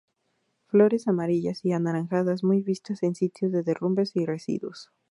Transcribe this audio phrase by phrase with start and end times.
[0.65, 4.91] Flores amarillas y anaranjadas, muy vistas en sitios de derrumbes y residuos.